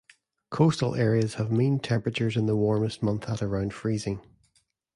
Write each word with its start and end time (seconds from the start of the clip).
Coastal 0.49 0.95
areas 0.95 1.35
have 1.35 1.51
mean 1.51 1.77
temperatures 1.79 2.35
in 2.35 2.47
the 2.47 2.55
warmest 2.55 3.03
month 3.03 3.29
at 3.29 3.43
around 3.43 3.71
freezing. 3.71 4.19